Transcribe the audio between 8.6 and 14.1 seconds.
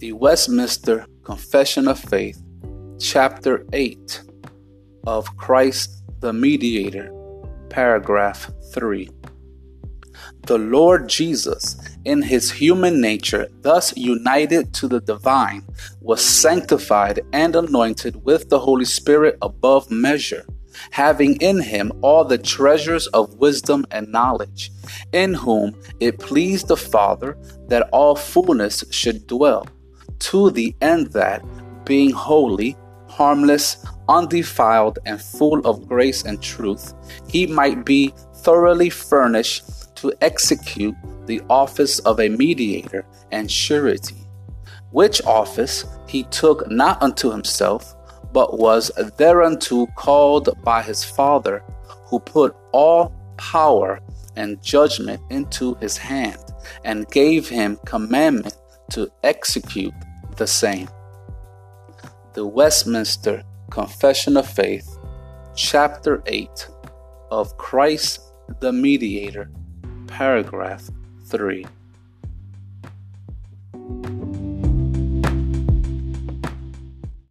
3. The Lord Jesus, in his human nature, thus